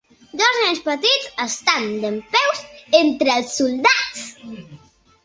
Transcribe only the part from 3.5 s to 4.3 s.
soldats.